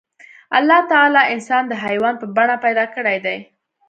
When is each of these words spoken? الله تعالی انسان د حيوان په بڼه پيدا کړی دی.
الله 0.57 0.79
تعالی 0.91 1.21
انسان 1.33 1.63
د 1.67 1.73
حيوان 1.83 2.15
په 2.21 2.25
بڼه 2.35 2.55
پيدا 2.65 2.85
کړی 2.95 3.17
دی. 3.25 3.37